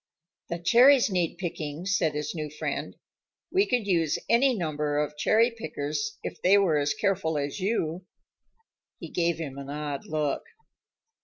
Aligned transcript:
"The 0.49 0.57
cherries 0.57 1.11
need 1.11 1.37
picking," 1.37 1.85
said 1.85 2.15
his 2.15 2.33
new 2.33 2.49
friend. 2.49 2.95
"We 3.51 3.67
could 3.67 3.85
use 3.85 4.17
any 4.27 4.55
number 4.57 4.97
of 4.97 5.15
cherry 5.15 5.51
pickers, 5.51 6.17
if 6.23 6.41
they 6.41 6.57
were 6.57 6.79
as 6.79 6.95
careful 6.95 7.37
as 7.37 7.59
you." 7.59 8.07
He 8.99 9.09
gave 9.11 9.37
him 9.37 9.59
an 9.59 9.69
odd 9.69 10.07
look. 10.07 10.41